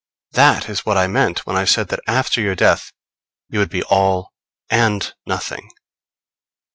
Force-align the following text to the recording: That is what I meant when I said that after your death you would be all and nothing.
That 0.31 0.67
is 0.67 0.83
what 0.83 0.97
I 0.97 1.05
meant 1.05 1.45
when 1.45 1.55
I 1.55 1.63
said 1.63 1.89
that 1.89 1.99
after 2.07 2.41
your 2.41 2.55
death 2.55 2.91
you 3.49 3.59
would 3.59 3.69
be 3.69 3.83
all 3.83 4.31
and 4.71 5.13
nothing. 5.27 5.69